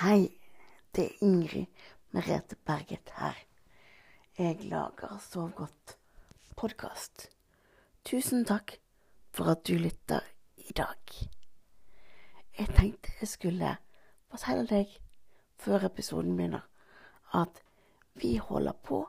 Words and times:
Hei, 0.00 0.30
det 0.96 1.02
er 1.04 1.16
Ingrid 1.20 1.66
Merete 2.10 2.56
Berget 2.64 3.10
her. 3.18 3.36
Jeg 4.38 4.56
lager 4.64 5.18
Sov 5.20 5.50
godt 5.52 5.98
podkast. 6.56 7.26
Tusen 8.08 8.46
takk 8.48 8.78
for 9.36 9.50
at 9.52 9.60
du 9.68 9.74
lytter 9.76 10.24
i 10.56 10.72
dag. 10.72 11.12
Jeg 12.58 12.72
tenkte 12.78 13.12
jeg 13.20 13.28
skulle 13.28 13.74
fortelle 14.32 14.64
deg 14.70 14.94
før 15.60 15.84
episoden 15.90 16.32
begynner, 16.38 16.64
at 17.36 17.60
vi 18.14 18.38
holder 18.40 18.72
på 18.72 19.02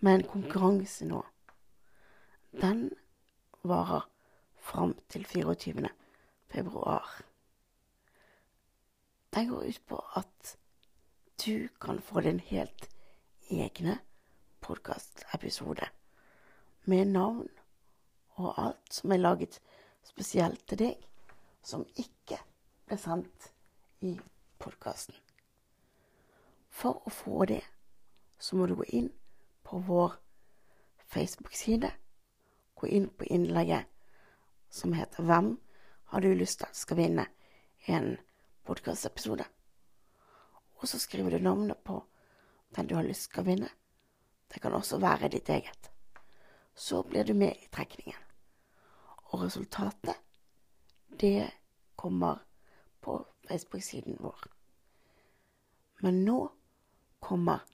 med 0.00 0.14
en 0.18 0.26
konkurranse 0.34 1.08
nå. 1.08 1.22
Den 2.52 2.90
varer 3.64 4.04
fram 4.60 4.92
til 5.08 5.24
24. 5.24 5.88
februar. 6.52 7.27
Den 9.34 9.48
går 9.48 9.64
ut 9.64 9.86
på 9.86 10.04
at 10.16 10.56
du 11.44 11.68
kan 11.80 12.00
få 12.02 12.20
din 12.20 12.40
helt 12.40 12.90
egne 13.50 13.98
podkastepisode 14.60 15.88
med 16.84 17.04
navn 17.04 17.48
og 18.36 18.54
alt 18.66 18.94
som 18.94 19.12
er 19.12 19.16
laget 19.16 19.60
spesielt 20.02 20.64
til 20.68 20.78
deg, 20.78 20.96
som 21.62 21.84
ikke 21.96 22.38
ble 22.86 22.98
sendt 22.98 23.50
i 24.00 24.14
podkasten. 24.58 25.14
For 26.70 27.02
å 27.04 27.12
få 27.12 27.44
det, 27.50 27.62
så 28.38 28.56
må 28.56 28.66
du 28.66 28.76
gå 28.78 28.86
inn 28.94 29.10
på 29.66 29.80
vår 29.84 30.14
Facebook-side. 31.10 31.90
Gå 32.74 32.86
inn 32.86 33.08
på 33.10 33.26
innlegget 33.26 33.84
som 34.70 34.92
heter 34.92 35.22
'Hvem 35.22 35.58
har 36.04 36.20
du 36.20 36.34
lyst 36.34 36.58
til 36.58 36.68
skal 36.72 36.96
vinne 36.96 37.26
en 37.86 38.16
podkastepisode?' 38.68 39.48
Og 40.78 40.88
så 40.88 40.98
skriver 40.98 41.30
du 41.30 41.38
navnet 41.42 41.80
på 41.84 42.02
den 42.76 42.86
du 42.86 42.94
har 42.94 43.06
lyst 43.06 43.32
til 43.32 43.42
å 43.42 43.48
vinne. 43.48 43.70
Det 44.48 44.62
kan 44.62 44.76
også 44.76 45.00
være 45.02 45.28
ditt 45.32 45.48
eget. 45.48 45.90
Så 46.74 47.02
blir 47.02 47.24
du 47.24 47.34
med 47.34 47.56
i 47.56 47.68
trekningen. 47.72 48.20
Og 49.32 49.42
resultatet, 49.42 50.16
det 51.20 51.50
kommer 51.96 52.44
på 53.00 53.18
Facebook-siden 53.48 54.16
vår. 54.20 54.46
Men 56.00 56.24
nå 56.24 56.38
kommer 57.20 57.64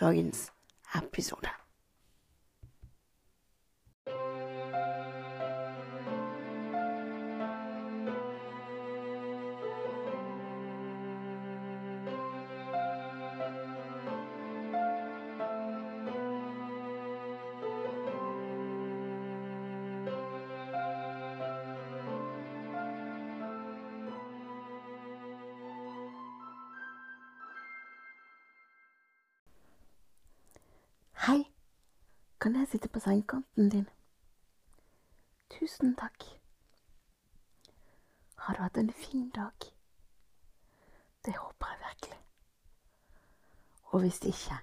dagens 0.00 0.50
episode. 0.94 1.67
Kan 32.40 32.56
jeg 32.56 32.68
sitte 32.68 32.88
på 32.88 33.00
sengekanten 33.00 33.70
din? 33.70 33.88
Tusen 35.50 35.96
takk. 35.96 36.40
Har 38.36 38.54
du 38.54 38.62
hatt 38.62 38.76
en 38.76 38.92
fin 38.92 39.30
dag? 39.30 39.52
Det 41.24 41.36
håper 41.36 41.66
jeg 41.66 41.78
virkelig. 41.88 42.20
Og 43.84 44.00
hvis 44.00 44.22
ikke, 44.22 44.58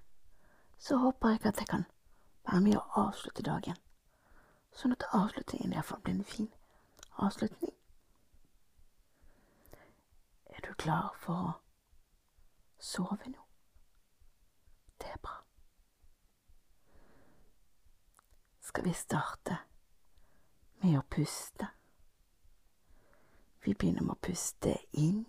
så 0.77 0.97
håper 0.97 1.29
jeg 1.29 1.45
at 1.45 1.57
jeg 1.57 1.67
kan 1.67 1.85
være 2.47 2.61
med 2.61 2.77
å 2.77 2.85
avslutte 3.07 3.43
dagen, 3.43 3.77
sånn 4.71 4.95
at 4.95 5.07
avslutningen 5.11 5.73
iallfall 5.73 6.01
blir 6.01 6.15
en 6.15 6.23
fin 6.23 6.51
avslutning. 7.17 7.73
Er 10.45 10.61
du 10.67 10.73
klar 10.73 11.15
for 11.19 11.49
å 11.49 11.55
sove 12.79 13.31
nå? 13.31 13.41
Det 15.01 15.11
er 15.11 15.19
bra. 15.21 15.44
Skal 18.75 18.83
vi 18.83 18.93
starte 18.93 19.55
med 20.81 20.97
å 20.99 21.01
puste. 21.07 21.67
Vi 23.63 23.71
begynner 23.71 24.03
med 24.03 24.17
å 24.17 24.23
puste 24.27 24.73
inn. 24.99 25.21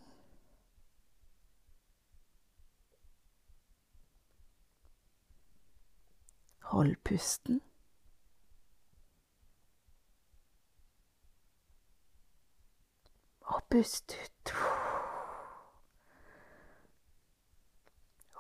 Hold 6.73 6.99
pusten. 7.07 7.63
Og 13.47 13.63
pust 13.71 14.19
ut. 14.19 14.55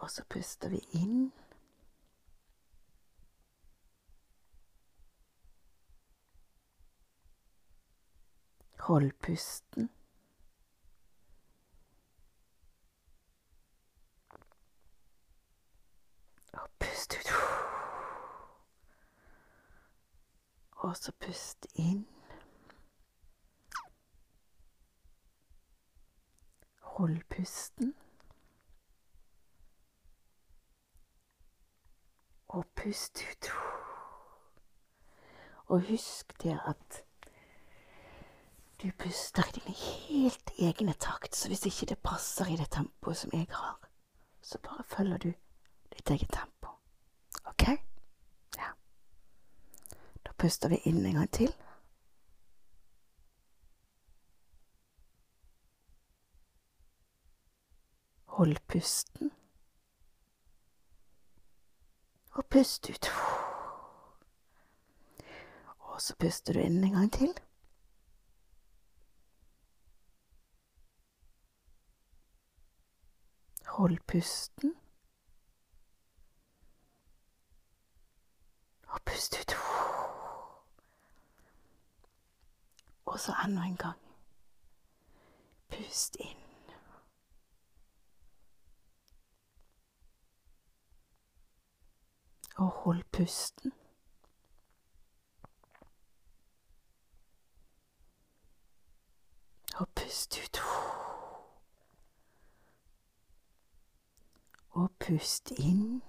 Og 0.03 0.11
så 0.11 0.27
puster 0.34 0.75
vi 0.75 0.83
inn. 0.99 1.28
Hold 8.86 9.12
pusten. 9.12 9.91
Og 16.52 16.69
pust 16.78 17.14
ut. 17.19 17.30
Og 20.76 20.97
så 20.97 21.12
pust 21.12 21.66
inn. 21.74 22.06
Hold 26.80 27.18
pusten. 27.30 27.94
Og 32.48 32.64
pust 32.76 33.24
ut. 33.30 33.50
Og 35.66 35.80
husk 35.80 36.42
det 36.42 36.60
at 36.66 37.06
du 38.82 38.92
puster 38.92 39.42
i 39.48 39.60
dine 39.60 39.75
helt 39.75 40.50
egne 40.59 40.92
takt, 40.92 41.37
så 41.37 41.48
hvis 41.48 41.66
ikke 41.66 41.87
det 41.87 41.98
passer 42.04 42.47
i 42.53 42.56
det 42.56 42.69
tempoet 42.70 43.16
som 43.16 43.31
jeg 43.32 43.47
har, 43.50 43.78
så 44.42 44.59
bare 44.62 44.84
følger 44.84 45.19
du 45.19 45.32
ditt 45.92 46.10
eget 46.10 46.32
tempo. 46.32 46.69
OK? 47.44 47.69
Ja. 48.56 48.72
Da 50.26 50.32
puster 50.38 50.69
vi 50.69 50.81
inn 50.84 51.06
en 51.06 51.15
gang 51.15 51.31
til. 51.32 51.54
Hold 58.36 58.60
pusten. 58.69 59.32
Og 62.36 62.44
pust 62.53 62.91
ut. 62.91 63.10
Og 65.78 66.00
så 66.03 66.16
puster 66.20 66.53
du 66.53 66.60
inn 66.60 66.84
en 66.84 66.92
gang 66.92 67.12
til. 67.12 67.32
Hold 73.76 73.98
pusten. 74.06 74.75
Og 78.88 79.00
pust 79.06 79.37
ut. 79.41 79.53
Og 83.06 83.20
så 83.20 83.34
enda 83.44 83.62
en 83.62 83.76
gang. 83.76 84.00
Pust 85.69 86.16
inn. 86.20 86.42
Og 92.56 92.68
hold 92.68 93.04
pusten. 93.12 93.72
Og 99.78 99.89
pust 99.89 100.39
ut. 100.45 100.85
Og 104.77 104.91
pust 105.01 105.51
inn. 105.51 106.03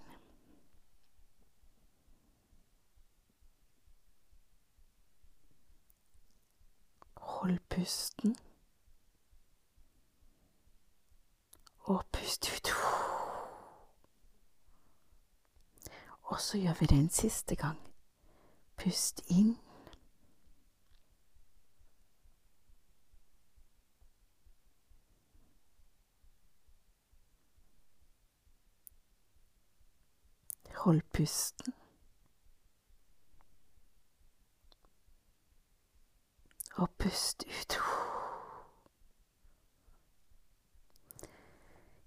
Hold 7.16 7.60
pusten. 7.70 8.36
Og 11.80 12.06
pust 12.12 12.52
ut. 12.56 12.74
Og 16.24 16.40
så 16.40 16.58
gjør 16.58 16.74
vi 16.80 16.86
det 16.86 16.98
en 16.98 17.10
siste 17.10 17.56
gang. 17.56 17.80
Pust 18.78 19.22
inn. 19.28 19.67
Hold 30.78 31.02
pusten. 31.14 31.74
Og 36.76 36.90
pust 37.00 37.44
ut. 37.48 37.78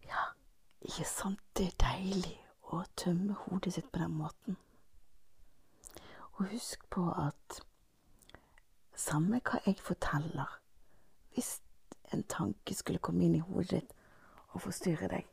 Ja, 0.06 0.22
ikke 0.80 1.04
sant 1.04 1.40
det 1.58 1.66
er 1.66 1.80
deilig 1.82 2.36
å 2.70 2.84
tømme 2.96 3.34
hodet 3.46 3.74
sitt 3.74 3.90
på 3.90 3.98
den 4.04 4.14
måten. 4.20 4.56
Og 6.38 6.46
husk 6.52 6.86
på 6.94 7.08
at 7.10 7.58
samme 8.96 9.42
hva 9.42 9.58
jeg 9.66 9.80
forteller, 9.82 10.60
hvis 11.34 11.58
en 12.14 12.22
tanke 12.30 12.74
skulle 12.74 13.02
komme 13.02 13.26
inn 13.26 13.36
i 13.40 13.44
hodet 13.44 13.80
ditt 13.80 13.92
og 14.54 14.62
forstyrre 14.64 15.10
deg, 15.10 15.26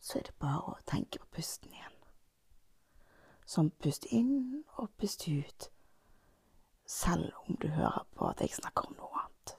så 0.00 0.18
er 0.18 0.28
det 0.28 0.34
bare 0.38 0.74
å 0.74 0.84
tenke 0.86 1.18
på 1.18 1.30
pusten 1.38 1.72
igjen. 1.72 1.94
Som 3.48 3.70
pust 3.70 4.04
inn 4.12 4.64
og 4.76 4.90
pust 5.00 5.24
ut, 5.28 5.70
selv 6.88 7.32
om 7.46 7.56
du 7.60 7.68
hører 7.68 8.04
på 8.16 8.28
at 8.28 8.40
jeg 8.40 8.56
snakker 8.56 8.88
om 8.88 8.96
noe 8.98 9.22
annet. 9.22 9.54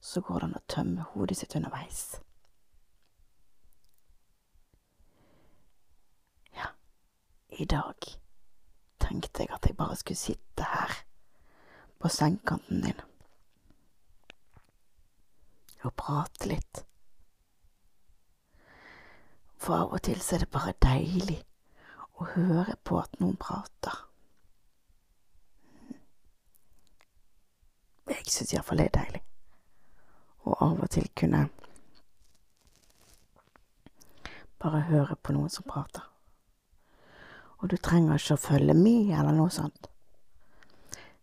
Så 0.00 0.20
går 0.24 0.40
det 0.40 0.48
an 0.48 0.58
å 0.58 0.64
tømme 0.74 1.06
hodet 1.12 1.38
sitt 1.40 1.56
underveis. 1.56 2.02
Ja, 6.56 6.72
i 7.52 7.68
dag 7.68 8.08
tenkte 9.00 9.44
jeg 9.44 9.52
at 9.54 9.68
jeg 9.68 9.76
bare 9.76 9.96
skulle 10.00 10.20
sitte 10.20 10.68
her 10.72 10.98
på 12.00 12.08
sengekanten 12.08 12.84
din 12.84 13.00
og 15.84 15.94
prate 15.96 16.48
litt. 16.48 16.84
For 19.60 19.76
av 19.76 19.92
og 19.92 20.02
til 20.02 20.20
så 20.24 20.36
er 20.36 20.44
det 20.44 20.52
bare 20.54 20.72
deilig 20.80 21.40
å 22.20 22.28
høre 22.34 22.76
på 22.84 23.00
at 23.00 23.18
noen 23.20 23.36
prater. 23.40 24.06
Jeg 28.10 28.24
syns 28.26 28.54
iallfall 28.54 28.80
det 28.80 28.86
er 28.88 28.96
deilig. 28.96 29.22
Og 30.48 30.56
av 30.64 30.80
og 30.80 30.90
til 30.90 31.10
kunne 31.16 31.42
bare 34.60 34.80
høre 34.88 35.16
på 35.16 35.36
noen 35.36 35.52
som 35.52 35.68
prater. 35.68 36.04
Og 37.60 37.68
du 37.70 37.76
trenger 37.76 38.16
ikke 38.16 38.36
å 38.38 38.44
følge 38.48 38.76
med 38.76 39.12
eller 39.12 39.36
noe 39.36 39.52
sånt. 39.52 39.90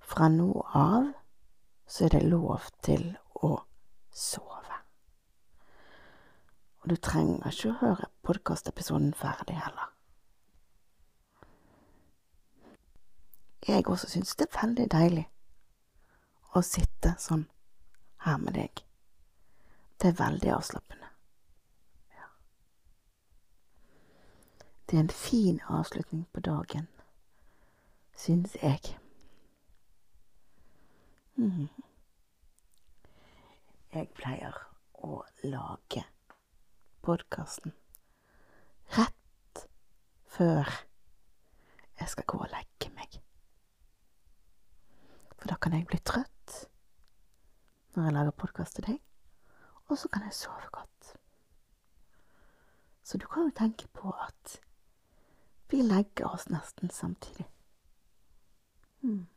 Fra 0.08 0.30
nå 0.30 0.52
av 0.78 1.10
så 1.90 2.06
er 2.06 2.18
det 2.18 2.30
lov 2.30 2.70
til 2.86 3.10
å 3.42 3.58
sove. 4.14 4.57
Og 6.82 6.90
du 6.90 6.96
trenger 6.96 7.48
ikke 7.50 7.72
å 7.72 7.80
høre 7.82 8.10
podkastepisoden 8.28 9.14
ferdig 9.18 9.58
heller. 9.60 9.94
Jeg 13.68 13.88
også 13.88 14.08
syns 14.10 14.36
det 14.36 14.48
er 14.48 14.62
veldig 14.62 14.86
deilig 14.92 15.26
å 16.56 16.62
sitte 16.64 17.16
sånn 17.20 17.48
her 18.24 18.38
med 18.40 18.56
deg. 18.56 18.84
Det 20.00 20.12
er 20.12 20.20
veldig 20.22 20.54
avslappende. 20.56 21.10
Ja. 22.16 22.30
Det 24.86 24.98
er 24.98 25.04
en 25.04 25.10
fin 25.10 25.60
avslutning 25.68 26.24
på 26.34 26.46
dagen, 26.48 26.88
syns 28.16 28.56
jeg. 28.62 28.96
Mm. 31.36 31.68
Jeg 33.94 34.10
pleier 34.16 34.56
å 35.04 35.24
lage 35.44 36.06
podkasten 37.08 37.72
rett 38.98 39.62
før 40.28 40.68
jeg 42.00 42.10
skal 42.12 42.26
gå 42.28 42.40
og 42.44 42.50
legge 42.52 42.90
meg. 42.98 43.16
For 45.38 45.48
da 45.48 45.56
kan 45.56 45.78
jeg 45.78 45.88
bli 45.88 46.02
trøtt 46.04 46.58
når 47.96 48.10
jeg 48.10 48.16
lager 48.18 48.36
podkast 48.44 48.76
til 48.78 48.90
deg, 48.90 49.00
og 49.88 49.96
så 49.98 50.12
kan 50.12 50.28
jeg 50.28 50.36
sove 50.36 50.68
godt. 50.76 51.14
Så 53.08 53.18
du 53.18 53.28
kan 53.32 53.48
jo 53.48 53.56
tenke 53.56 53.88
på 53.96 54.12
at 54.12 54.60
vi 55.72 55.80
legger 55.88 56.28
oss 56.28 56.50
nesten 56.52 56.92
samtidig. 56.92 57.48
Mm. 59.02 59.30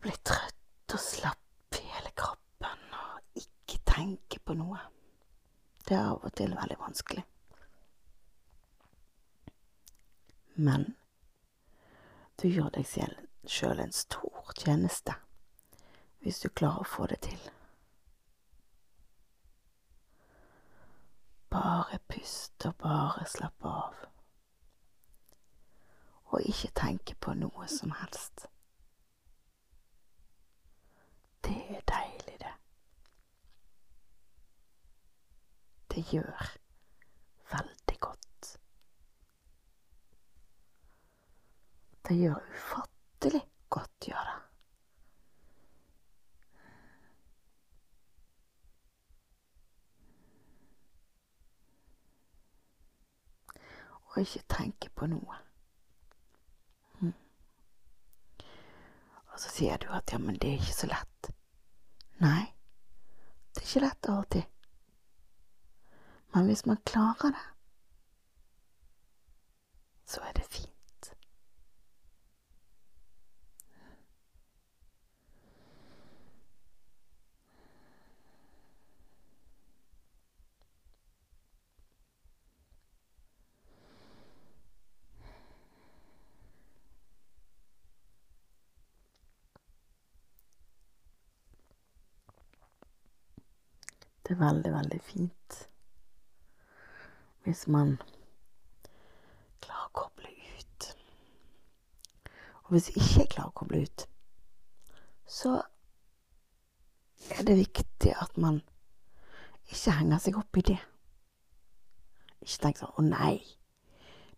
Det 0.00 0.08
blir 0.08 0.12
bli 0.16 0.22
trøtt 0.24 0.92
og 0.94 1.00
slapp 1.04 1.76
i 1.76 1.80
hele 1.92 2.10
kroppen 2.16 2.92
og 2.96 3.36
ikke 3.36 3.76
tenke 3.84 4.38
på 4.40 4.54
noe, 4.56 4.78
det 5.84 5.92
er 5.92 6.06
av 6.14 6.22
og 6.24 6.32
til 6.38 6.54
veldig 6.56 6.76
vanskelig. 6.80 7.24
Men 10.56 10.86
du 12.40 12.46
gjør 12.48 12.70
deg 12.78 12.88
sjøl 13.44 13.82
en 13.84 13.92
stor 13.92 14.54
tjeneste 14.56 15.18
hvis 16.24 16.40
du 16.40 16.48
klarer 16.48 16.80
å 16.80 16.88
få 16.88 17.08
det 17.12 17.18
til. 17.26 17.42
Bare 21.52 21.98
pust 22.08 22.64
og 22.70 22.78
bare 22.80 23.26
slapp 23.28 23.68
av. 23.68 24.00
Og 26.32 26.48
ikke 26.48 26.72
tenke 26.84 27.18
på 27.20 27.36
noe 27.36 27.68
som 27.68 27.92
helst. 28.00 28.46
Det 31.50 31.76
er 31.76 31.80
deilig, 31.88 32.36
det. 32.38 32.52
Det 36.00 36.06
gjør 36.16 36.44
veldig 37.50 37.96
godt. 38.00 38.58
Det 42.08 42.14
gjør 42.16 42.38
ufattelig 42.54 43.40
godt, 43.68 44.06
gjør 44.06 44.22
det. 44.28 44.36
Og 54.00 54.18
ikke 54.22 54.40
tenke 54.48 54.88
på 54.94 55.06
noe. 55.12 55.36
Mm. 57.02 57.12
Og 59.26 59.36
så 59.36 59.52
sier 59.52 59.76
du 59.84 59.92
at 59.92 60.16
ja, 60.16 60.22
men 60.24 60.40
det 60.40 60.48
er 60.54 60.64
ikke 60.64 60.78
så 60.78 60.88
lett. 60.94 61.30
Nei, 62.24 62.46
det 63.52 63.60
er 63.60 63.68
ikke 63.68 63.84
lett 63.84 64.10
alltid. 64.14 64.59
Men 66.32 66.44
hvis 66.44 66.66
man 66.66 66.76
klarer 66.76 67.30
det, 67.30 67.46
så 70.04 70.20
er 70.20 70.32
det 70.32 70.44
fint. 70.50 71.14
Det 94.22 94.36
er 94.36 94.44
veldig, 94.46 94.72
veldig 94.72 95.00
fint 95.02 95.69
hvis 97.44 97.66
man 97.68 97.96
klarer 99.64 99.88
å 99.88 99.94
koble 99.96 100.30
ut. 100.58 100.88
Og 102.64 102.74
hvis 102.74 102.90
ikke 102.94 103.28
klarer 103.34 103.52
å 103.52 103.58
koble 103.62 103.82
ut, 103.86 104.06
så 105.30 105.60
er 107.30 107.46
det 107.46 107.60
viktig 107.60 108.14
at 108.16 108.36
man 108.40 108.60
ikke 109.70 109.96
henger 110.00 110.18
seg 110.18 110.38
opp 110.40 110.58
i 110.58 110.66
det. 110.72 110.78
Ikke 112.40 112.62
tenk 112.64 112.80
sånn 112.80 112.94
'Å 112.96 113.06
nei, 113.06 113.36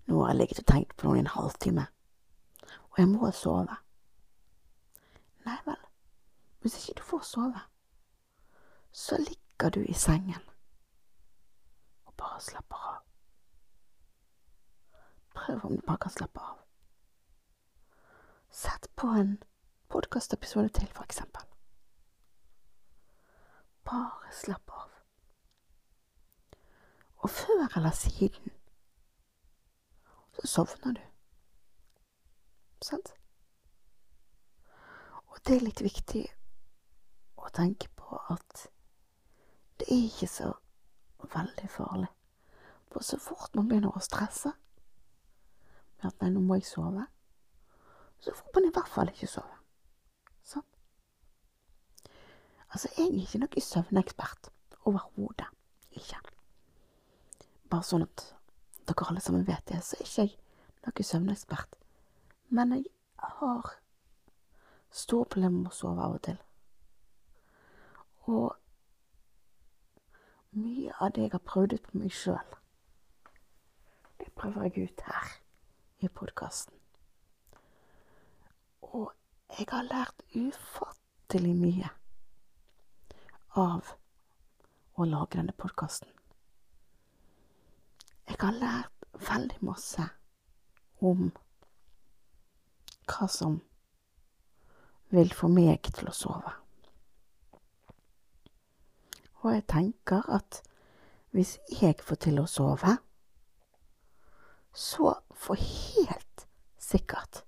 nå 0.07 0.21
har 0.21 0.33
jeg 0.33 0.39
ligget 0.41 0.63
og 0.63 0.67
tenkt 0.67 0.97
på 0.97 1.07
noe 1.07 1.17
i 1.17 1.25
en 1.25 1.35
halvtime, 1.35 1.87
og 2.91 2.99
jeg 2.99 3.09
må 3.09 3.31
sove'. 3.31 3.79
Nei 5.47 5.59
vel, 5.67 5.83
hvis 6.61 6.79
ikke 6.79 6.99
du 7.01 7.03
får 7.03 7.23
sove, 7.27 7.61
så 8.93 9.17
ligger 9.17 9.71
du 9.71 9.81
i 9.83 9.95
sengen 9.95 10.52
og 12.13 12.17
bare 12.21 12.41
slapper 12.41 12.77
av. 12.77 12.99
Prøv 15.35 15.65
om 15.65 15.77
du 15.77 15.83
bare 15.87 15.99
kan 15.99 16.13
slappe 16.13 16.41
av. 16.41 16.59
Sett 18.51 18.89
på 18.97 19.07
en 19.07 19.43
podkastepisode 19.89 20.69
til, 20.69 20.89
for 20.93 21.05
eksempel. 21.09 21.43
Bare 23.85 24.33
slapp 24.33 24.71
av. 24.71 24.91
Og 27.17 27.31
før 27.31 27.77
eller 27.77 27.91
siden 27.91 28.53
så 30.33 30.47
sovner 30.47 30.93
du. 30.93 31.03
Sant? 32.83 33.15
Og 35.27 35.39
det 35.47 35.57
er 35.57 35.65
litt 35.65 35.83
viktig 35.85 36.27
å 37.37 37.49
tenke 37.55 37.89
på 37.97 38.21
at 38.35 38.67
det 39.81 39.89
er 39.89 40.05
ikke 40.11 40.29
så 40.29 40.53
veldig 41.33 41.71
farlig. 41.71 42.11
For 42.93 43.05
så 43.05 43.19
fort 43.21 43.55
man 43.57 43.69
begynner 43.69 43.95
å 43.97 44.05
stresse 44.05 44.53
med 46.03 46.09
at 46.11 46.23
nei, 46.23 46.31
nå 46.35 46.43
må 46.45 46.59
jeg 46.59 46.69
sove, 46.69 47.07
så 48.23 48.35
får 48.37 48.55
man 48.55 48.69
i 48.69 48.73
hvert 48.75 48.91
fall 48.93 49.11
ikke 49.13 49.31
sove. 49.31 49.59
Sånn. 50.47 50.67
Altså, 52.73 52.91
jeg 52.97 53.09
er 53.09 53.19
ikke 53.23 53.43
noen 53.43 53.67
søvnekspert. 53.69 54.51
Overhodet 54.83 55.49
ikke. 55.95 56.19
Bare 57.71 57.87
sånn 57.87 58.07
at 58.07 58.25
dere 58.89 59.09
alle 59.09 59.23
sammen 59.23 59.47
vet 59.47 59.63
det, 59.71 59.79
så 59.85 59.97
er 59.99 60.07
ikke 60.07 60.27
jeg 60.27 60.35
noen 60.83 61.09
søvnekspert. 61.11 61.79
Men 62.53 62.75
jeg 62.77 62.91
har 63.39 63.77
store 64.93 65.29
problemer 65.31 65.63
med 65.63 65.71
å 65.71 65.77
sove 65.77 66.03
av 66.05 66.17
og 66.19 66.25
til. 66.27 66.41
Og 68.31 68.51
mye 70.53 70.93
av 71.01 71.13
det 71.15 71.27
jeg 71.27 71.33
har 71.33 71.45
prøvd 71.49 71.75
ut 71.75 71.89
på 71.89 71.99
meg 72.03 72.13
sjøl, 72.17 72.55
det 74.21 74.29
prøver 74.37 74.69
jeg 74.69 74.89
ut 74.89 75.05
her 75.07 75.33
i 76.05 76.09
podkasten. 76.09 76.75
Og 78.83 79.13
jeg 79.59 79.67
har 79.71 79.89
lært 79.89 80.23
ufattelig 80.37 81.55
mye 81.57 81.91
av 83.57 83.95
å 84.97 85.09
lage 85.09 85.39
denne 85.39 85.57
podkasten. 85.57 86.09
Jeg 88.29 88.37
har 88.41 88.57
lært 88.57 89.07
veldig 89.29 89.61
masse 89.65 90.09
om 91.01 91.31
hva 93.09 93.29
som 93.29 93.61
vil 95.13 95.33
få 95.37 95.51
meg 95.53 95.93
til 95.93 96.09
å 96.09 96.17
sove. 96.17 96.62
Og 99.43 99.55
jeg 99.55 99.65
tenker 99.69 100.23
at 100.31 100.63
hvis 101.33 101.59
jeg 101.81 101.97
får 102.03 102.21
til 102.27 102.39
å 102.43 102.47
sove, 102.47 102.97
så 104.73 105.15
får 105.35 105.59
helt 105.63 106.47
sikkert 106.79 107.43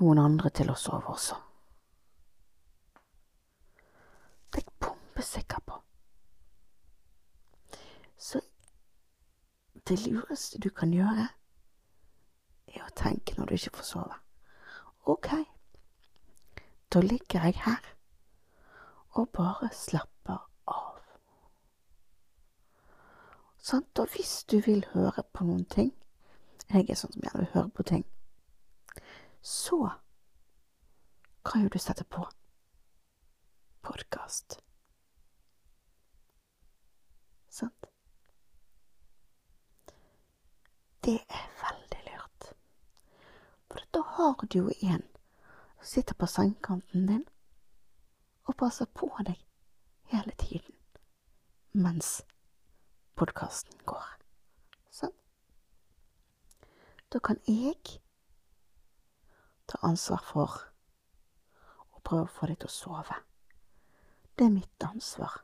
noen 0.00 0.18
andre 0.22 0.50
til 0.54 0.70
å 0.72 0.78
sove 0.78 1.12
også. 1.12 1.36
Det 4.50 4.62
er 4.62 4.64
jeg 4.64 4.78
bombesikker 4.80 5.62
på. 5.66 5.76
Så 8.16 8.40
det 9.88 10.00
lureste 10.06 10.58
du 10.58 10.70
kan 10.70 10.92
gjøre, 10.94 11.28
er 12.70 12.82
å 12.86 12.92
tenke 12.96 13.34
når 13.36 13.50
du 13.50 13.56
ikke 13.56 13.76
får 13.80 13.88
sove. 13.88 14.18
Ok, 15.10 15.30
da 16.92 17.00
ligger 17.02 17.46
jeg 17.48 17.62
her 17.64 17.94
og 19.18 19.28
bare 19.34 19.70
slapper 19.74 20.38
av. 20.66 21.00
Sant? 23.60 23.98
Og 23.98 24.08
hvis 24.14 24.44
du 24.44 24.60
vil 24.60 24.86
høre 24.94 25.22
på 25.32 25.44
noen 25.44 25.64
ting 25.64 25.92
Jeg 26.70 26.86
er 26.88 26.98
sånn 26.98 27.12
som 27.12 27.24
gjerne 27.24 27.42
vil 27.42 27.52
høre 27.54 27.70
på 27.74 27.82
ting. 27.82 28.04
Så 29.42 29.90
kan 31.44 31.64
jo 31.64 31.70
du 31.72 31.78
sette 31.82 32.04
på 32.04 32.22
podkast. 33.82 34.60
Sant? 37.50 37.90
Det 41.02 41.16
er 41.26 41.46
veldig 41.64 42.00
lurt. 42.06 42.52
For 43.66 43.82
da 43.90 44.06
har 44.14 44.46
du 44.46 44.58
jo 44.60 44.78
en 44.82 45.02
som 45.80 45.90
sitter 45.96 46.14
på 46.14 46.30
sengekanten 46.30 47.06
din 47.10 47.26
og 48.46 48.56
passer 48.62 48.86
på 48.94 49.10
deg 49.26 49.42
hele 50.14 50.38
tiden 50.38 50.76
mens 51.72 52.20
podkasten 53.18 53.80
går. 53.86 54.06
Sånn. 54.90 55.14
Da 57.10 57.18
kan 57.18 57.40
jeg 57.46 58.00
ta 59.70 59.80
ansvar 59.86 60.22
for 60.26 60.56
å 61.94 62.02
prøve 62.04 62.26
å 62.26 62.34
få 62.34 62.50
deg 62.50 62.60
til 62.62 62.70
å 62.70 62.76
sove. 62.76 63.18
Det 64.38 64.46
er 64.46 64.54
mitt 64.54 64.86
ansvar. 64.86 65.42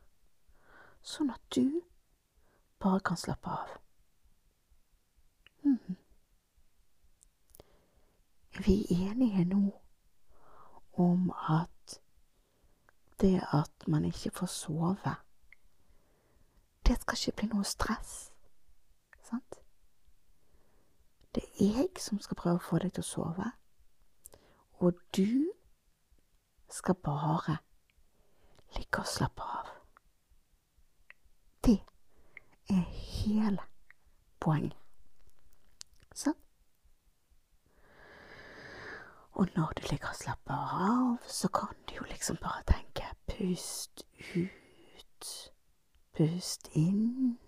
Sånn 1.03 1.31
at 1.31 1.43
du 1.55 1.83
bare 2.83 3.01
kan 3.01 3.19
slappe 3.21 3.51
av. 3.51 3.75
Mm. 5.67 5.97
Vi 8.65 8.81
er 8.91 9.11
enige 9.11 9.45
nå 9.45 9.65
om 10.97 11.31
at 11.31 11.99
det 13.21 13.41
at 13.53 13.89
man 13.89 14.05
ikke 14.05 14.31
får 14.31 14.47
sove, 14.47 15.15
det 16.87 17.01
skal 17.01 17.19
ikke 17.19 17.37
bli 17.41 17.49
noe 17.53 17.65
stress. 17.65 18.15
Sant? 19.29 19.61
Det 21.35 21.43
er 21.61 21.81
jeg 21.83 22.01
som 22.01 22.21
skal 22.23 22.39
prøve 22.39 22.61
å 22.61 22.67
få 22.69 22.79
deg 22.81 22.95
til 22.97 23.05
å 23.05 23.11
sove, 23.11 23.51
og 24.81 25.01
du 25.17 25.53
skal 26.73 26.97
bare 27.05 27.59
ligge 28.77 29.03
og 29.03 29.11
slappe 29.11 29.43
av. 29.43 29.71
Det 31.65 31.79
er 32.71 32.83
hele 32.89 33.67
poenget. 34.41 34.79
Sånn. 36.17 36.39
Og 39.37 39.51
når 39.57 39.73
du 39.77 39.83
ligger 39.91 40.09
og 40.09 40.17
slapper 40.17 40.77
av, 40.87 41.19
så 41.29 41.49
kan 41.53 41.75
du 41.89 41.99
jo 41.99 42.07
liksom 42.09 42.39
bare 42.41 42.63
tenke 42.71 43.11
pust 43.29 44.07
ut, 44.33 45.29
pust 46.17 46.71
inn, 46.73 47.39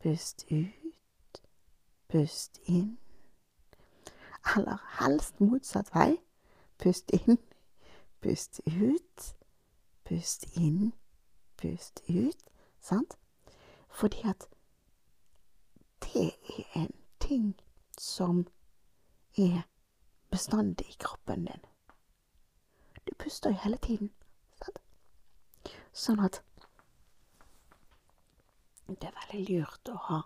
pust 0.00 0.44
ut, 0.50 1.42
pust 2.08 2.60
inn. 2.64 2.98
Eller 4.56 4.78
helst 5.00 5.40
motsatt 5.40 5.94
vei. 5.94 6.18
Pust 6.78 7.10
inn, 7.10 7.38
pust 8.20 8.60
ut, 8.66 9.34
pust 10.04 10.44
inn, 10.56 10.92
pust 11.56 12.02
ut. 12.08 12.44
Sant? 12.80 13.18
Fordi 13.88 14.20
at 14.24 14.48
det 16.04 16.32
er 16.58 16.64
en 16.74 16.94
ting 17.20 17.54
som 17.98 18.46
er 19.38 19.62
bestandig 20.30 20.88
i 20.88 20.96
kroppen 21.00 21.44
din. 21.46 21.64
Du 23.08 23.14
puster 23.18 23.50
jo 23.50 23.56
hele 23.56 23.76
tiden. 23.76 24.12
Sant? 24.60 24.80
Sånn 25.92 26.20
at 26.20 26.42
det 28.98 29.08
er 29.10 29.18
veldig 29.20 29.58
lurt 29.60 29.90
å 29.92 29.96
ha 30.08 30.20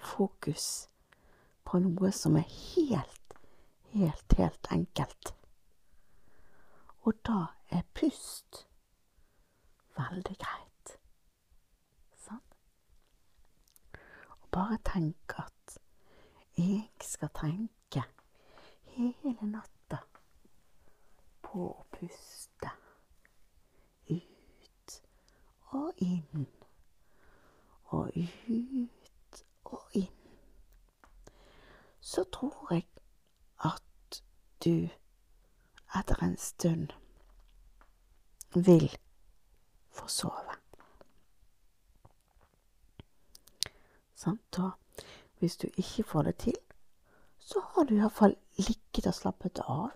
fokus 0.00 0.68
på 1.64 1.78
noe 1.84 2.10
som 2.16 2.38
er 2.40 2.48
helt, 2.48 3.36
helt, 3.92 4.34
helt 4.38 4.70
enkelt. 4.74 5.34
Og 7.06 7.20
da 7.26 7.44
er 7.70 7.86
pust 7.94 8.64
veldig 9.98 10.36
greit. 10.42 10.94
Sånn. 12.24 12.42
Og 14.40 14.48
bare 14.56 14.80
tenk 14.90 15.36
at 15.38 15.78
jeg 16.58 16.88
skal 17.06 17.30
tenke 17.38 18.04
hele 18.96 19.36
natta 19.52 20.02
på 21.46 21.68
å 21.70 21.84
puste 21.94 22.72
ut 24.10 24.96
og 25.78 26.02
inn 26.04 26.48
og 27.90 28.10
ut 28.16 29.44
og 29.64 29.98
inn. 29.98 30.08
Så 32.00 32.24
tror 32.32 32.72
jeg 32.74 32.86
at 33.64 34.22
du 34.64 34.88
etter 35.98 36.24
en 36.24 36.36
stund 36.36 36.88
vil 38.54 38.88
få 39.90 40.08
sove. 40.08 40.56
Sant? 44.14 44.42
Da, 44.56 44.70
hvis 45.38 45.56
du 45.56 45.68
ikke 45.76 46.04
får 46.04 46.22
det 46.22 46.36
til, 46.36 46.56
så 47.38 47.62
har 47.72 47.84
du 47.84 47.94
iallfall 47.94 48.36
ligget 48.58 49.06
og 49.06 49.14
slappet 49.14 49.62
av. 49.64 49.90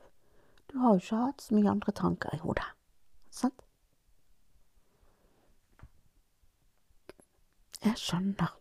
Du 0.73 0.79
har 0.79 0.95
jo 0.95 1.03
ikke 1.03 1.25
hatt 1.27 1.43
så 1.45 1.55
mye 1.55 1.71
andre 1.71 1.93
tanker 1.93 2.35
i 2.35 2.41
hodet. 2.43 2.67
Sant? 3.31 3.64
Jeg 7.85 7.99
skjønner 8.01 8.61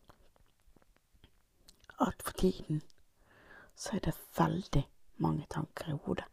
at 1.99 2.23
for 2.23 2.33
tiden 2.33 2.81
så 3.75 3.95
er 3.95 3.99
det 3.99 4.13
veldig 4.37 4.81
mange 5.17 5.45
tanker 5.49 5.93
i 5.93 5.97
hodet 6.05 6.25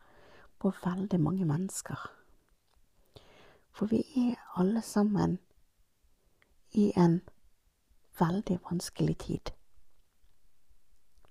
på 0.59 0.73
veldig 0.85 1.21
mange 1.21 1.45
mennesker. 1.45 2.11
For 3.71 3.87
vi 3.87 4.01
er 4.17 4.59
alle 4.59 4.83
sammen 4.83 5.39
i 6.73 6.93
en 6.97 7.21
veldig 8.19 8.59
vanskelig 8.71 9.19
tid 9.19 9.53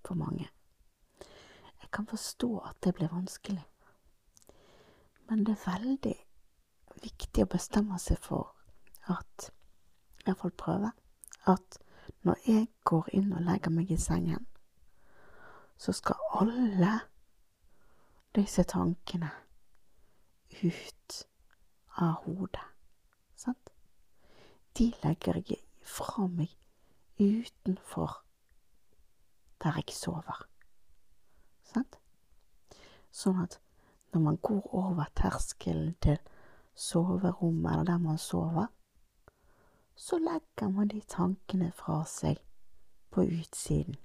for 0.06 0.16
mange. 0.16 0.48
Jeg 1.82 1.92
kan 1.92 2.08
forstå 2.08 2.58
at 2.58 2.84
det 2.84 2.96
blir 2.96 3.12
vanskelig, 3.12 3.66
men 5.30 5.44
det 5.46 5.58
er 5.58 5.68
veldig 5.76 6.16
viktig 7.04 7.44
å 7.44 7.52
bestemme 7.52 8.00
seg 8.00 8.18
for 8.24 8.56
at 9.12 9.52
Iallfall 10.26 10.56
prøve 10.56 10.92
at 11.52 11.80
når 12.28 12.42
jeg 12.48 12.68
går 12.84 13.10
inn 13.14 13.34
og 13.34 13.46
legger 13.48 13.74
meg 13.74 13.92
i 13.92 13.98
sengen, 13.98 14.46
så 15.80 15.94
skal 15.96 16.20
alle 16.42 16.94
disse 18.36 18.64
tankene 18.68 19.30
ut 20.64 21.20
av 22.00 22.26
hodet. 22.26 22.66
Sant? 23.36 23.72
De 24.78 24.92
legger 25.04 25.40
jeg 25.48 25.62
fra 25.82 26.28
meg 26.28 26.52
utenfor 27.20 28.20
der 29.64 29.80
jeg 29.82 29.96
sover. 29.96 30.46
Sant? 31.72 32.00
Sånn 33.12 33.42
at 33.44 33.60
når 34.14 34.26
man 34.26 34.38
går 34.42 34.70
over 34.76 35.10
terskelen 35.18 35.96
til 36.02 36.20
soverommet 36.74 37.72
eller 37.72 37.88
der 37.92 38.04
man 38.04 38.18
sover, 38.22 38.70
så 40.00 40.18
legger 40.18 40.70
man 40.70 40.88
de 40.88 41.02
tankene 41.02 41.72
fra 41.76 42.06
seg 42.08 42.38
på 43.12 43.22
utsiden, 43.22 43.98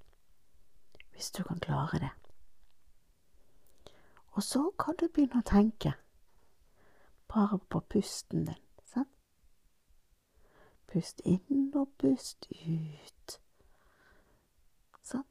hvis 1.13 1.31
du 1.31 1.43
kan 1.47 1.61
klare 1.61 1.99
det. 2.03 2.11
Og 4.35 4.43
så 4.43 4.71
kan 4.79 4.97
du 4.99 5.07
begynne 5.07 5.39
å 5.39 5.47
tenke 5.47 5.93
bare 7.31 7.61
på 7.71 7.81
pusten 7.95 8.43
din, 8.49 8.59
sant? 8.91 9.13
Pust 10.91 11.23
inn 11.25 11.71
og 11.79 11.95
pust 12.03 12.51
ut. 12.51 13.37
Sånn. 14.99 15.25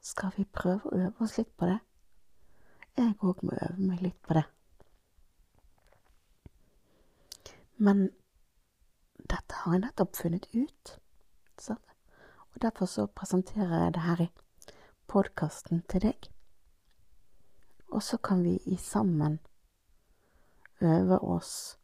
Skal 0.00 0.32
vi 0.38 0.48
prøve 0.48 0.88
å 0.88 1.02
øve 1.02 1.28
oss 1.28 1.36
litt 1.36 1.52
på 1.60 1.68
det? 1.68 1.78
Jeg 2.96 3.12
òg 3.20 3.44
må 3.44 3.60
øve 3.60 3.92
meg 3.92 4.00
litt 4.08 4.18
på 4.24 4.40
det. 4.40 4.46
Men 7.76 8.06
dette 9.32 9.62
har 9.62 9.76
jeg 9.76 9.84
nettopp 9.86 10.16
funnet 10.16 10.46
ut, 10.54 10.98
sant? 11.58 11.88
og 12.52 12.62
derfor 12.62 12.86
så 12.86 13.06
presenterer 13.06 13.84
jeg 13.84 13.94
det 13.94 14.02
her 14.04 14.20
i 14.20 14.28
podkasten 15.08 15.82
til 15.88 16.04
deg. 16.04 16.28
Og 17.88 18.02
så 18.02 18.16
kan 18.16 18.44
vi 18.44 18.58
i 18.66 18.76
sammen 18.76 19.38
øve 20.80 21.18
oss 21.18 21.78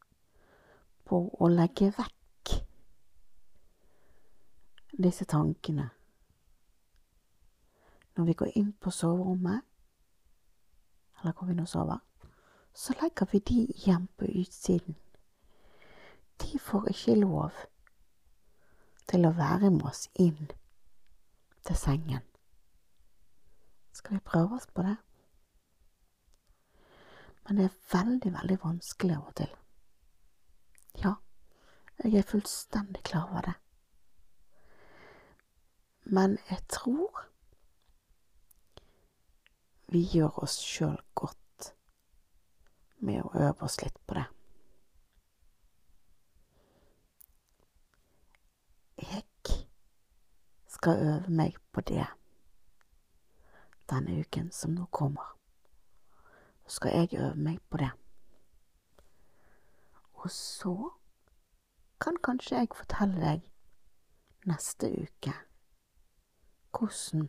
på 1.05 1.23
å 1.39 1.49
legge 1.49 1.89
vekk 1.97 2.53
disse 5.03 5.25
tankene. 5.25 5.89
Når 8.17 8.25
vi 8.25 8.33
går 8.33 8.57
inn 8.59 8.73
på 8.81 8.91
soverommet, 8.91 9.61
eller 11.19 11.33
går 11.33 11.53
vi 11.53 11.61
og 11.61 11.67
sover, 11.67 12.01
så 12.73 12.93
legger 13.01 13.29
vi 13.31 13.39
de 13.39 13.61
igjen 13.73 14.09
på 14.17 14.25
utsiden. 14.25 14.95
De 16.41 16.59
får 16.59 16.89
ikke 16.89 17.19
lov 17.19 17.51
til 19.09 19.25
å 19.25 19.35
være 19.35 19.69
med 19.73 19.85
oss 19.89 20.07
inn 20.15 20.51
til 21.65 21.77
sengen. 21.77 22.25
Skal 23.93 24.17
vi 24.17 24.25
prøve 24.25 24.55
oss 24.55 24.67
på 24.73 24.85
det? 24.85 24.97
Men 27.47 27.57
det 27.57 27.65
er 27.65 27.79
veldig, 27.93 28.33
veldig 28.33 28.59
vanskelig 28.63 29.15
av 29.17 29.31
og 29.31 29.35
til. 29.41 29.55
Ja, 31.03 31.13
jeg 32.03 32.19
er 32.19 32.29
fullstendig 32.29 33.03
klar 33.03 33.31
over 33.31 33.41
det. 33.49 33.55
Men 36.09 36.37
jeg 36.49 36.61
tror 36.69 37.25
vi 39.89 40.03
gjør 40.13 40.43
oss 40.43 40.59
sjøl 40.61 40.99
godt 41.17 41.71
med 43.01 43.23
å 43.23 43.31
øve 43.33 43.65
oss 43.65 43.79
litt 43.81 43.97
på 44.05 44.17
det. 44.19 44.25
Jeg 48.99 49.25
skal 50.79 51.01
øve 51.03 51.35
meg 51.35 51.57
på 51.75 51.81
det 51.81 52.05
denne 53.91 54.19
uken 54.21 54.51
som 54.55 54.71
nå 54.71 54.85
kommer 54.95 55.35
skal 56.69 56.93
jeg 56.93 57.19
øve 57.19 57.35
meg 57.35 57.57
på 57.69 57.77
det. 57.77 57.89
Og 60.13 60.31
så 60.31 60.91
kan 62.01 62.15
kanskje 62.23 62.61
jeg 62.61 62.69
fortelle 62.75 63.19
deg 63.19 63.47
neste 64.47 64.91
uke 64.93 65.33
hvordan 66.77 67.27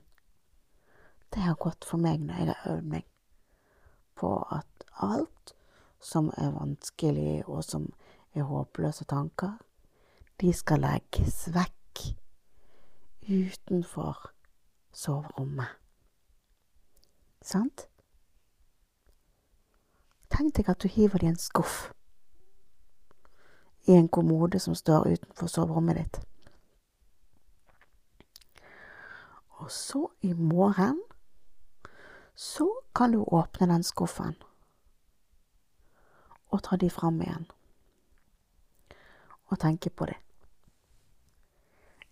det 1.34 1.42
har 1.42 1.58
gått 1.58 1.88
for 1.88 1.98
meg 1.98 2.20
når 2.20 2.38
jeg 2.38 2.52
har 2.52 2.76
øvd 2.76 2.86
meg 2.92 3.08
på 4.14 4.34
at 4.52 4.86
alt 4.94 5.54
som 6.00 6.30
er 6.36 6.54
vanskelig 6.54 7.48
og 7.48 7.64
som 7.64 7.88
er 8.34 8.46
håpløse 8.46 9.04
tanker, 9.04 9.56
de 10.40 10.52
skal 10.52 10.84
legges 10.84 11.48
vekk 11.54 12.19
utenfor 13.28 14.30
soverommet. 14.92 15.68
Sant? 17.42 17.86
Tenk 20.30 20.56
deg 20.56 20.68
at 20.70 20.82
du 20.82 20.88
hiver 20.88 21.18
det 21.18 21.26
i 21.26 21.32
en 21.34 21.40
skuff 21.40 21.90
i 23.86 23.92
en 23.92 24.08
kommode 24.08 24.60
som 24.60 24.74
står 24.74 25.08
utenfor 25.08 25.46
soverommet 25.46 25.96
ditt. 25.96 26.20
Og 29.60 29.70
så 29.70 30.06
i 30.20 30.32
morgen 30.32 31.00
så 32.34 32.68
kan 32.94 33.12
du 33.12 33.24
åpne 33.24 33.66
den 33.66 33.82
skuffen 33.82 34.36
og 36.50 36.62
ta 36.62 36.76
de 36.76 36.90
fram 36.90 37.20
igjen 37.22 37.46
og 39.50 39.58
tenke 39.58 39.90
på 39.90 40.06
det. 40.06 40.16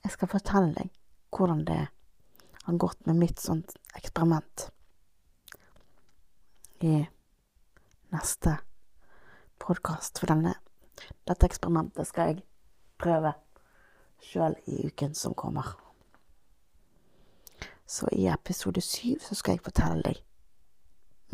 Jeg 0.04 0.14
skal 0.14 0.30
fortelle 0.30 0.74
deg 0.76 0.90
hvordan 1.34 1.64
det 1.68 1.80
har 2.64 2.78
gått 2.80 3.06
med 3.06 3.18
mitt 3.20 3.40
sånt 3.40 3.74
eksperiment 3.98 4.68
i 6.84 7.00
neste 8.14 8.54
podkast, 9.58 10.20
for 10.20 10.30
denne, 10.30 10.54
dette 11.26 11.48
eksperimentet 11.48 12.08
skal 12.08 12.30
jeg 12.30 12.44
prøve 13.00 13.34
sjøl 14.22 14.54
i 14.70 14.86
uken 14.86 15.14
som 15.18 15.34
kommer. 15.34 15.74
Så 17.88 18.08
i 18.12 18.28
episode 18.30 18.80
syv 18.84 19.18
så 19.24 19.34
skal 19.34 19.56
jeg 19.56 19.64
fortelle 19.64 20.02
deg 20.04 20.22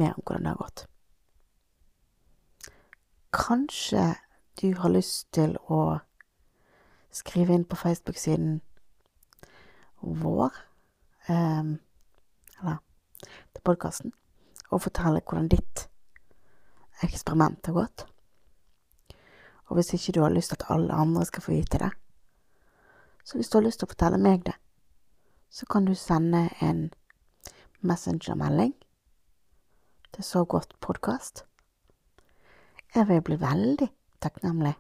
mer 0.01 0.15
om 0.15 0.25
hvordan 0.25 0.47
det 0.47 0.55
har 0.55 0.63
gått. 0.63 0.87
Kanskje 3.35 4.05
du 4.61 4.69
har 4.79 4.95
lyst 4.95 5.33
til 5.35 5.57
å 5.67 5.99
skrive 7.15 7.55
inn 7.55 7.65
på 7.65 7.77
Facebook-siden 7.79 8.61
vår, 10.01 10.57
um, 11.29 11.79
eller 12.61 12.81
til 13.55 13.63
podkasten, 13.65 14.13
og 14.71 14.83
fortelle 14.83 15.23
hvordan 15.23 15.49
ditt 15.49 15.87
eksperiment 17.07 17.67
har 17.67 17.79
gått. 17.79 18.07
Og 19.67 19.79
hvis 19.79 19.95
ikke 19.95 20.13
du 20.13 20.21
har 20.23 20.35
lyst 20.35 20.53
til 20.53 20.61
at 20.61 20.71
alle 20.75 20.93
andre 20.93 21.25
skal 21.25 21.43
få 21.43 21.55
vite 21.55 21.81
det, 21.81 21.91
så 23.25 23.39
hvis 23.39 23.49
du 23.49 23.59
har 23.59 23.65
lyst 23.65 23.81
til 23.81 23.89
å 23.89 23.95
fortelle 23.95 24.21
meg 24.21 24.45
det, 24.45 24.57
så 25.51 25.67
kan 25.71 25.87
du 25.87 25.95
sende 25.95 26.49
en 26.61 26.91
messengermelding 27.81 28.75
til 30.15 30.25
Så 30.25 30.45
godt 30.45 30.81
podkast. 30.81 31.45
Jeg 32.95 33.09
vil 33.09 33.23
bli 33.23 33.41
veldig 33.41 33.89
takknemlig 34.23 34.75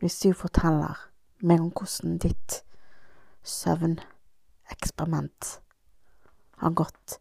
hvis 0.00 0.20
du 0.24 0.32
forteller 0.36 0.96
meg 1.40 1.60
om 1.60 1.72
hvordan 1.72 2.18
ditt 2.22 2.62
søvneksperiment 3.46 5.60
har 6.60 6.70
gått 6.76 7.20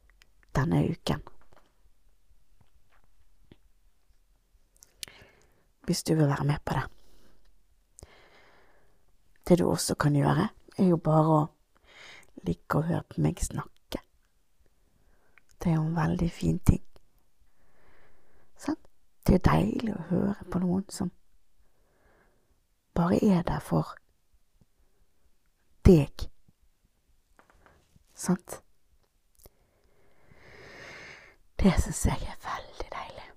denne 0.55 0.79
uken. 0.89 1.21
hvis 5.89 6.03
du 6.03 6.15
vil 6.15 6.27
være 6.27 6.45
med 6.45 6.55
på 6.65 6.73
det. 6.73 6.83
Det 9.47 9.59
du 9.59 9.69
også 9.69 9.95
kan 9.95 10.15
gjøre, 10.15 10.49
er 10.77 10.85
jo 10.85 10.97
bare 10.97 11.37
å 11.37 11.39
like 12.45 12.77
å 12.77 12.85
høre 12.85 13.01
på 13.09 13.23
meg 13.25 13.41
snakke. 13.41 13.97
Det 15.57 15.71
er 15.71 15.79
jo 15.79 15.87
en 15.87 15.95
veldig 15.95 16.27
fin 16.31 16.59
ting. 16.59 16.83
Sant? 18.53 18.85
Det 19.25 19.39
er 19.39 19.47
deilig 19.49 19.95
å 19.95 20.05
høre 20.11 20.45
på 20.51 20.61
noen 20.61 20.85
som 20.93 21.09
bare 22.99 23.23
er 23.23 23.41
der 23.43 23.59
for 23.59 23.95
deg. 25.85 26.29
Sant? 28.13 28.63
Det 31.59 31.71
syns 31.79 32.05
jeg 32.05 32.27
er 32.27 32.41
veldig 32.43 32.89
deilig. 32.95 33.29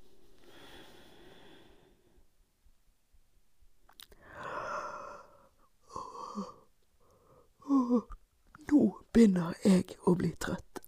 Nå 8.72 8.82
begynner 9.12 9.54
jeg 9.62 9.94
å 10.02 10.16
bli 10.18 10.32
trøtt. 10.42 10.82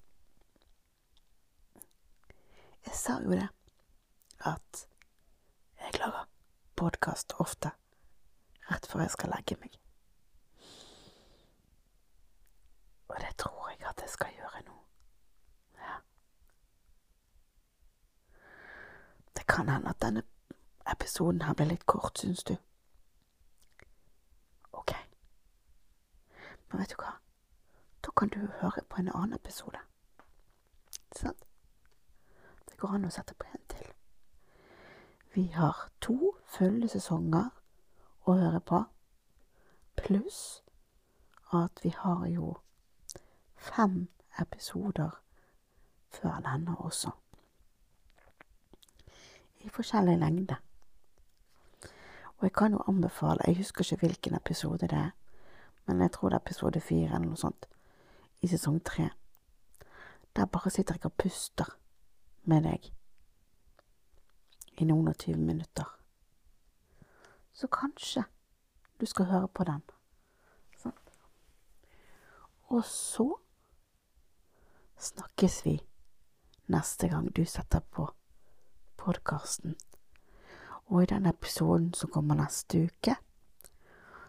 Jeg 2.90 2.98
sa 3.04 3.20
jo 3.22 3.38
det, 3.38 3.48
at 4.50 4.84
jeg 5.78 5.98
lager 6.02 6.26
podkast 6.74 7.38
ofte 7.38 7.76
rett 8.85 8.92
før 8.92 9.01
jeg 9.01 9.11
skal 9.11 9.31
legge 9.31 9.57
meg. 9.61 9.81
Og 13.09 13.16
det 13.20 13.37
tror 13.38 13.70
jeg 13.70 13.88
at 13.88 14.01
jeg 14.01 14.11
skal 14.11 14.33
gjøre 14.37 14.62
nå. 14.66 14.77
Ja. 15.79 15.97
Det 19.37 19.47
kan 19.47 19.68
hende 19.68 19.90
at 19.90 20.03
denne 20.03 20.23
episoden 20.90 21.42
her 21.42 21.55
blir 21.55 21.66
litt 21.66 21.87
kort, 21.87 22.18
syns 22.18 22.44
du? 22.44 22.57
Ok. 24.73 24.92
Men 26.70 26.81
vet 26.81 26.90
du 26.90 26.97
hva? 27.01 27.16
Da 28.05 28.11
kan 28.16 28.29
du 28.29 28.47
høre 28.61 28.85
på 28.88 29.01
en 29.01 29.09
annen 29.09 29.35
episode. 29.35 29.79
Sant? 31.16 31.44
Det 32.68 32.79
går 32.79 32.94
an 32.94 33.07
å 33.09 33.11
sette 33.11 33.35
på 33.35 33.47
en 33.49 33.68
til. 33.68 33.92
Vi 35.35 35.47
har 35.55 35.88
to 36.01 36.35
fulle 36.47 36.88
sesonger 36.88 37.51
å 38.24 38.37
høre 38.38 38.60
på, 38.60 38.84
pluss 40.00 40.62
at 41.54 41.80
vi 41.84 41.92
har 41.96 42.26
jo 42.26 42.54
fem 43.56 44.08
episoder 44.40 45.10
før 46.14 46.40
denne 46.44 46.76
også. 46.78 47.10
I 49.64 49.70
forskjellig 49.72 50.16
lengde. 50.18 50.56
Og 52.37 52.48
jeg 52.48 52.52
kan 52.52 52.72
jo 52.72 52.82
anbefale, 52.88 53.46
jeg 53.46 53.56
husker 53.56 53.84
ikke 53.84 54.06
hvilken 54.06 54.34
episode 54.34 54.88
det 54.88 54.98
er, 54.98 55.12
men 55.87 56.00
jeg 56.00 56.12
tror 56.12 56.28
det 56.28 56.37
er 56.37 56.44
episode 56.44 56.80
fire 56.80 57.14
eller 57.14 57.28
noe 57.28 57.40
sånt 57.40 57.68
i 58.44 58.48
sesong 58.48 58.80
tre. 58.84 59.08
Der 60.37 60.44
bare 60.46 60.70
sitter 60.70 60.98
jeg 60.98 61.06
og 61.06 61.16
puster 61.16 61.76
med 62.44 62.66
deg 62.66 62.90
i 64.80 64.84
noen 64.84 65.08
og 65.08 65.18
tyve 65.18 65.40
minutter. 65.40 65.93
Så 67.54 67.66
kanskje 67.66 68.24
du 69.00 69.06
skal 69.06 69.26
høre 69.30 69.48
på 69.48 69.64
den. 69.64 69.82
Sånn. 70.82 70.92
Og 72.74 72.84
så 72.84 73.38
snakkes 74.98 75.66
vi 75.66 75.86
neste 76.66 77.08
gang 77.12 77.36
du 77.36 77.44
setter 77.46 77.80
på 77.94 78.08
podkasten. 78.98 79.76
Og 80.86 81.02
i 81.02 81.06
den 81.14 81.26
episoden 81.30 81.94
som 81.94 82.10
kommer 82.10 82.34
neste 82.42 82.78
uke, 82.88 83.14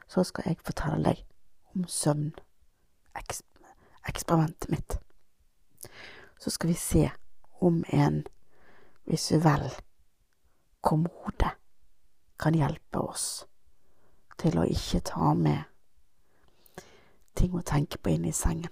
så 0.08 0.24
skal 0.24 0.44
jeg 0.46 0.58
fortelle 0.62 1.04
deg 1.10 1.26
om 1.74 1.88
søvneksperimentet 1.90 4.70
mitt. 4.70 5.00
Så 6.40 6.50
skal 6.54 6.70
vi 6.70 6.76
se 6.78 7.12
om 7.60 7.84
en 7.90 8.28
visuell 9.10 9.74
kommode 10.82 11.65
kan 12.40 12.56
hjelpe 12.58 13.00
oss 13.00 13.46
til 14.40 14.58
å 14.60 14.66
ikke 14.68 15.02
ta 15.08 15.34
med 15.38 15.64
ting 17.36 17.56
å 17.56 17.64
tenke 17.66 18.00
på 18.00 18.14
inn 18.16 18.28
i 18.28 18.34
sengen. 18.36 18.72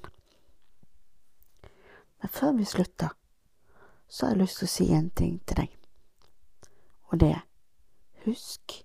Men 2.19 2.32
før 2.32 2.56
vi 2.58 2.67
slutter, 2.67 3.12
så 4.08 4.26
har 4.26 4.36
jeg 4.36 4.43
lyst 4.43 4.62
til 4.62 4.69
å 4.69 4.73
si 4.73 4.88
en 4.95 5.10
ting 5.12 5.39
til 5.47 5.63
deg, 5.63 5.78
og 7.12 7.19
det 7.23 7.32
er 7.36 7.45
husk 8.26 8.80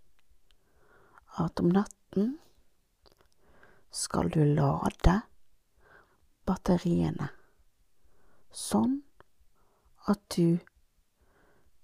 at 1.39 1.61
om 1.63 1.71
natten 1.71 2.33
skal 3.95 4.31
du 4.35 4.41
lade 4.43 5.21
batteriene 6.49 7.29
sånn 8.55 8.99
at 10.09 10.25
du 10.35 10.59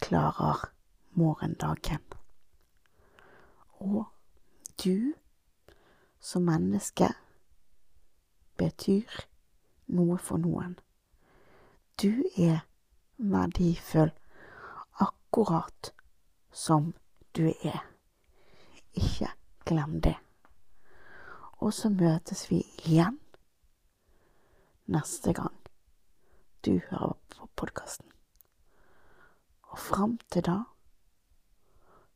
klarer 0.03 0.69
morgendagen. 1.15 2.03
Og 3.85 4.05
du 4.85 5.13
som 6.21 6.47
menneske 6.49 7.11
betyr 8.57 9.25
noe 9.93 10.17
for 10.19 10.41
noen. 10.41 10.79
Du 12.01 12.25
er 12.41 12.63
verdifull 13.19 14.13
akkurat 15.05 15.93
som 16.53 16.95
du 17.37 17.51
er. 17.51 17.83
Ikke 18.97 19.29
glem 19.69 20.01
det. 20.01 20.17
Og 21.61 21.75
så 21.75 21.91
møtes 21.93 22.47
vi 22.51 22.63
igjen 22.87 23.21
neste 24.89 25.37
gang 25.37 25.61
du 26.65 26.79
hører 26.89 27.19
på 27.37 27.49
podkasten. 27.57 28.09
Og 29.63 29.79
fram 29.79 30.19
til 30.33 30.47
da 30.49 30.59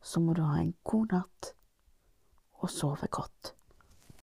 så 0.01 0.19
må 0.19 0.33
du 0.33 0.41
ha 0.41 0.57
en 0.61 0.73
god 0.83 1.13
natt 1.13 1.53
og 2.59 2.69
sove 2.69 3.07
godt. 3.11 3.53